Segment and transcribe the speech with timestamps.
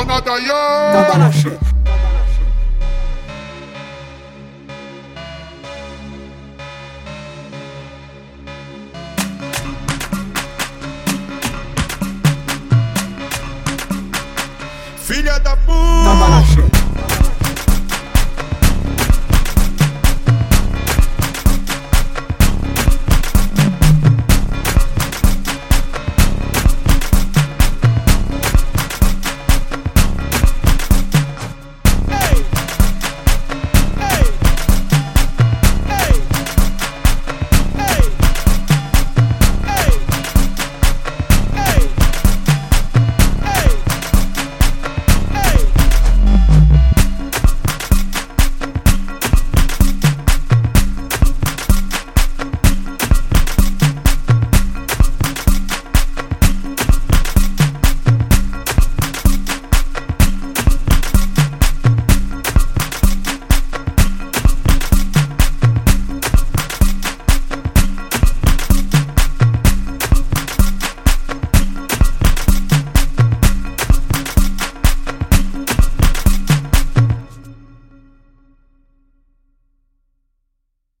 [0.00, 1.18] Dona Toma Dayan!
[1.18, 1.70] na xepa.
[14.96, 15.56] Filha da